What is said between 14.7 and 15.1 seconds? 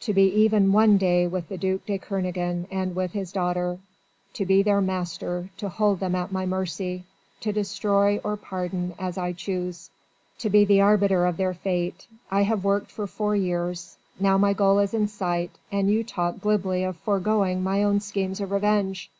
is in